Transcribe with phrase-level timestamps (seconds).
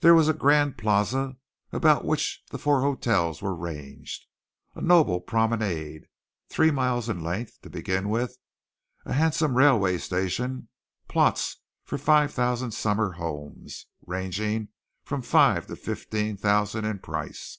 [0.00, 1.36] There was a grand plaza
[1.72, 4.24] about which the four hotels were ranged,
[4.74, 6.08] a noble promenade,
[6.48, 8.38] three miles in length, to begin with,
[9.04, 10.68] a handsome railway station,
[11.06, 14.68] plots for five thousand summer homes, ranging
[15.04, 17.58] from five to fifteen thousand in price.